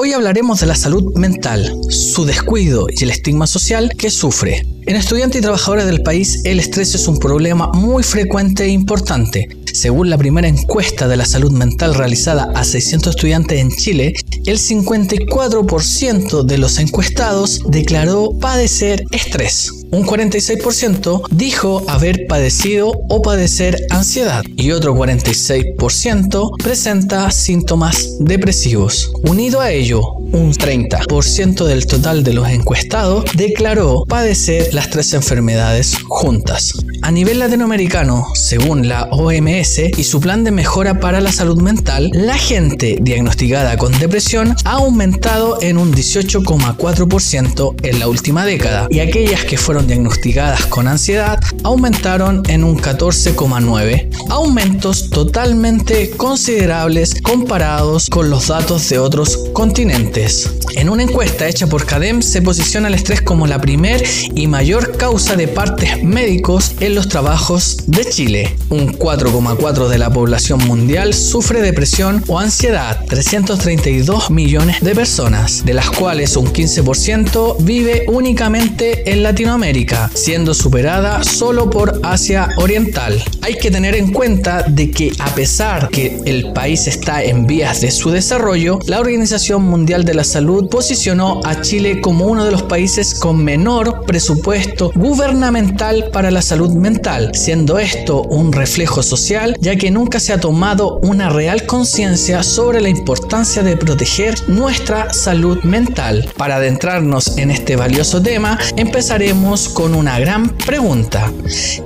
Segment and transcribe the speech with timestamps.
[0.00, 4.64] Hoy hablaremos de la salud mental, su descuido y el estigma social que sufre.
[4.86, 9.48] En estudiantes y trabajadores del país, el estrés es un problema muy frecuente e importante.
[9.72, 14.14] Según la primera encuesta de la salud mental realizada a 600 estudiantes en Chile,
[14.46, 19.77] el 54% de los encuestados declaró padecer estrés.
[19.90, 29.10] Un 46% dijo haber padecido o padecer ansiedad y otro 46% presenta síntomas depresivos.
[29.22, 30.02] Unido a ello,
[30.32, 36.72] un 30% del total de los encuestados declaró padecer las tres enfermedades juntas.
[37.00, 42.10] A nivel latinoamericano, según la OMS y su plan de mejora para la salud mental,
[42.12, 48.98] la gente diagnosticada con depresión ha aumentado en un 18,4% en la última década y
[49.00, 58.30] aquellas que fueron diagnosticadas con ansiedad aumentaron en un 14,9%, aumentos totalmente considerables comparados con
[58.30, 60.50] los datos de otros continentes.
[60.78, 64.00] En una encuesta hecha por CADEM se posiciona el estrés como la primer
[64.36, 68.56] y mayor causa de partes médicos en los trabajos de Chile.
[68.70, 75.74] Un 4,4 de la población mundial sufre depresión o ansiedad, 332 millones de personas, de
[75.74, 83.20] las cuales un 15% vive únicamente en Latinoamérica, siendo superada solo por Asia Oriental.
[83.42, 87.80] Hay que tener en cuenta de que a pesar que el país está en vías
[87.80, 92.52] de su desarrollo, la Organización Mundial de la Salud posicionó a Chile como uno de
[92.52, 99.56] los países con menor presupuesto gubernamental para la salud mental, siendo esto un reflejo social
[99.60, 105.12] ya que nunca se ha tomado una real conciencia sobre la importancia de proteger nuestra
[105.12, 106.28] salud mental.
[106.36, 111.32] Para adentrarnos en este valioso tema, empezaremos con una gran pregunta.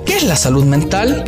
[0.05, 1.23] ¿Qué es la salud mental?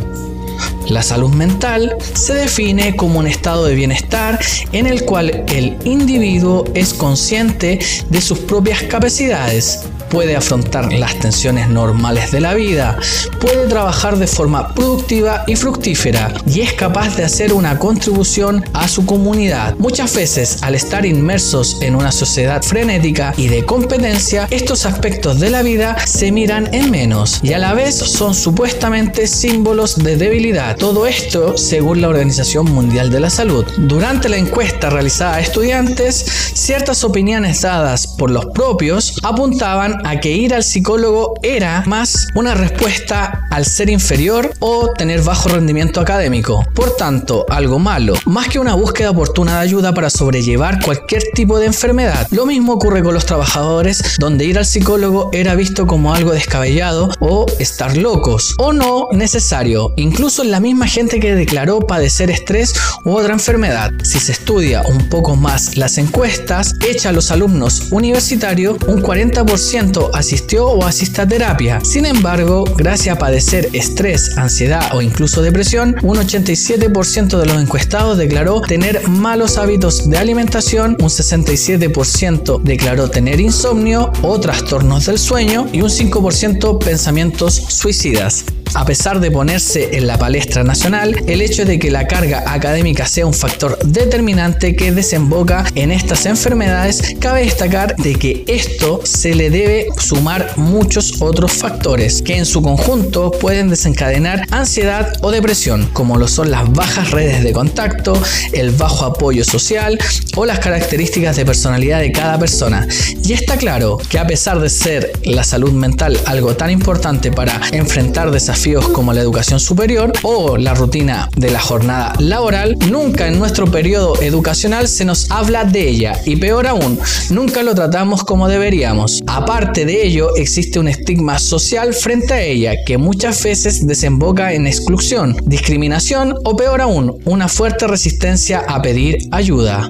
[0.88, 4.38] La salud mental se define como un estado de bienestar
[4.72, 11.68] en el cual el individuo es consciente de sus propias capacidades, puede afrontar las tensiones
[11.68, 12.98] normales de la vida,
[13.40, 18.88] puede trabajar de forma productiva y fructífera y es capaz de hacer una contribución a
[18.88, 19.74] su comunidad.
[19.78, 25.50] Muchas veces, al estar inmersos en una sociedad frenética y de competencia, estos aspectos de
[25.50, 30.75] la vida se miran en menos y a la vez son supuestamente símbolos de debilidad.
[30.78, 33.64] Todo esto según la Organización Mundial de la Salud.
[33.78, 40.32] Durante la encuesta realizada a estudiantes, ciertas opiniones dadas por los propios apuntaban a que
[40.32, 46.64] ir al psicólogo era más una respuesta al ser inferior o tener bajo rendimiento académico.
[46.74, 51.58] Por tanto, algo malo, más que una búsqueda oportuna de ayuda para sobrellevar cualquier tipo
[51.58, 52.28] de enfermedad.
[52.30, 57.10] Lo mismo ocurre con los trabajadores, donde ir al psicólogo era visto como algo descabellado
[57.20, 62.74] o estar locos, o no necesario, incluso en la misma gente que declaró padecer estrés
[63.04, 63.92] u otra enfermedad.
[64.02, 70.10] Si se estudia un poco más las encuestas, hecha a los alumnos universitarios, un 40%
[70.12, 71.80] asistió o asiste a terapia.
[71.84, 78.18] Sin embargo, gracias a padecer estrés, ansiedad o incluso depresión, un 87% de los encuestados
[78.18, 85.68] declaró tener malos hábitos de alimentación, un 67% declaró tener insomnio o trastornos del sueño
[85.72, 88.44] y un 5% pensamientos suicidas.
[88.76, 93.06] A pesar de ponerse en la palestra nacional, el hecho de que la carga académica
[93.06, 99.34] sea un factor determinante que desemboca en estas enfermedades, cabe destacar de que esto se
[99.34, 105.88] le debe sumar muchos otros factores que en su conjunto pueden desencadenar ansiedad o depresión,
[105.94, 108.22] como lo son las bajas redes de contacto,
[108.52, 109.98] el bajo apoyo social
[110.36, 112.86] o las características de personalidad de cada persona.
[113.24, 117.58] Y está claro que a pesar de ser la salud mental algo tan importante para
[117.72, 123.38] enfrentar desafíos como la educación superior o la rutina de la jornada laboral, nunca en
[123.38, 126.98] nuestro periodo educacional se nos habla de ella y peor aún,
[127.30, 129.22] nunca lo tratamos como deberíamos.
[129.28, 134.66] Aparte de ello, existe un estigma social frente a ella que muchas veces desemboca en
[134.66, 139.88] exclusión, discriminación o peor aún, una fuerte resistencia a pedir ayuda.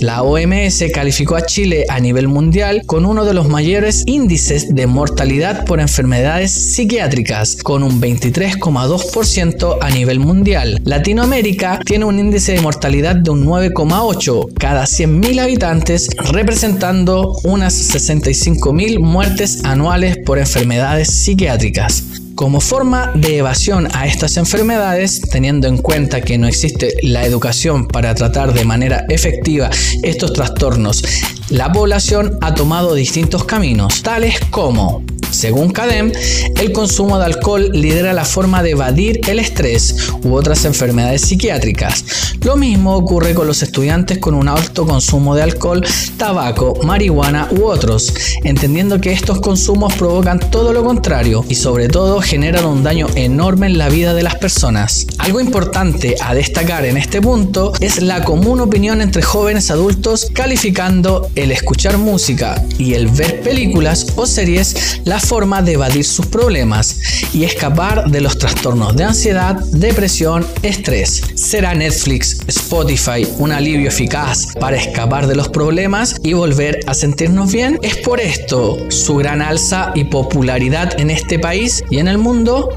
[0.00, 4.86] La OMS calificó a Chile a nivel mundial con uno de los mayores índices de
[4.86, 10.80] mortalidad por enfermedades psiquiátricas, con un 23,2% a nivel mundial.
[10.84, 18.98] Latinoamérica tiene un índice de mortalidad de un 9,8 cada 100.000 habitantes, representando unas 65.000
[18.98, 22.04] muertes anuales por enfermedades psiquiátricas.
[22.34, 27.86] Como forma de evasión a estas enfermedades, teniendo en cuenta que no existe la educación
[27.86, 29.70] para tratar de manera efectiva
[30.02, 31.04] estos trastornos,
[31.50, 35.04] la población ha tomado distintos caminos, tales como
[35.34, 36.12] Según CADEM,
[36.60, 42.04] el consumo de alcohol lidera la forma de evadir el estrés u otras enfermedades psiquiátricas.
[42.42, 45.84] Lo mismo ocurre con los estudiantes con un alto consumo de alcohol,
[46.16, 48.14] tabaco, marihuana u otros,
[48.44, 53.66] entendiendo que estos consumos provocan todo lo contrario y sobre todo generan un daño enorme
[53.66, 55.04] en la vida de las personas.
[55.18, 61.28] Algo importante a destacar en este punto es la común opinión entre jóvenes adultos calificando
[61.34, 67.00] el escuchar música y el ver películas o series la forma de evadir sus problemas
[67.32, 71.22] y escapar de los trastornos de ansiedad, depresión, estrés.
[71.34, 77.52] ¿Será Netflix, Spotify un alivio eficaz para escapar de los problemas y volver a sentirnos
[77.52, 77.78] bien?
[77.82, 82.68] Es por esto su gran alza y popularidad en este país y en el mundo.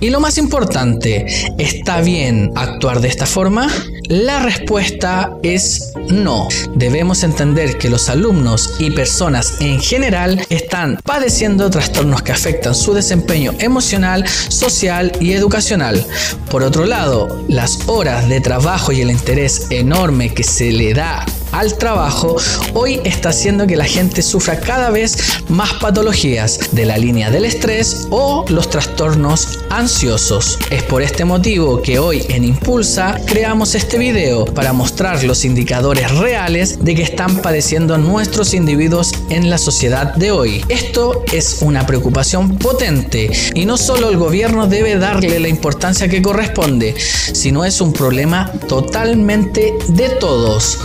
[0.00, 1.26] Y lo más importante,
[1.58, 3.68] ¿está bien actuar de esta forma?
[4.08, 6.46] La respuesta es no.
[6.74, 11.85] Debemos entender que los alumnos y personas en general están padeciendo trastornos
[12.24, 16.04] que afectan su desempeño emocional, social y educacional.
[16.50, 21.24] Por otro lado, las horas de trabajo y el interés enorme que se le da
[21.56, 22.36] al trabajo
[22.74, 27.46] hoy está haciendo que la gente sufra cada vez más patologías de la línea del
[27.46, 30.58] estrés o los trastornos ansiosos.
[30.70, 36.10] Es por este motivo que hoy en Impulsa creamos este video para mostrar los indicadores
[36.18, 40.62] reales de que están padeciendo nuestros individuos en la sociedad de hoy.
[40.68, 46.20] Esto es una preocupación potente y no solo el gobierno debe darle la importancia que
[46.20, 50.78] corresponde, sino es un problema totalmente de todos.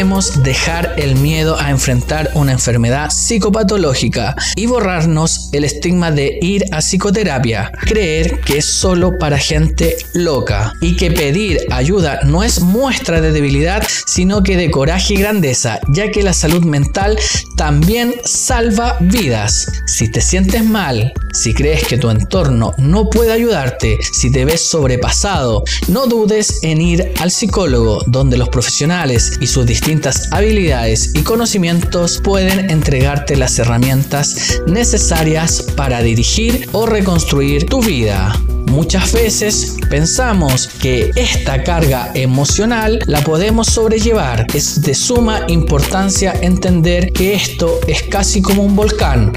[0.00, 6.78] Dejar el miedo a enfrentar una enfermedad psicopatológica y borrarnos el estigma de ir a
[6.78, 13.20] psicoterapia, creer que es solo para gente loca y que pedir ayuda no es muestra
[13.20, 17.18] de debilidad, sino que de coraje y grandeza, ya que la salud mental
[17.58, 19.66] también salva vidas.
[19.86, 24.60] Si te sientes mal, si crees que tu entorno no puede ayudarte, si te ves
[24.60, 31.22] sobrepasado, no dudes en ir al psicólogo, donde los profesionales y sus distintas habilidades y
[31.22, 38.38] conocimientos pueden entregarte las herramientas necesarias para dirigir o reconstruir tu vida.
[38.70, 44.46] Muchas veces pensamos que esta carga emocional la podemos sobrellevar.
[44.54, 49.32] Es de suma importancia entender que esto es casi como un volcán.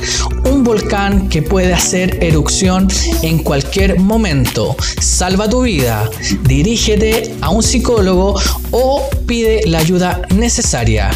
[0.46, 2.88] Un volcán que puede hacer erupción
[3.24, 4.78] en cualquier momento.
[5.02, 6.08] Salva tu vida.
[6.44, 8.40] Dirígete a un psicólogo
[8.70, 11.10] o pide la ayuda necesaria.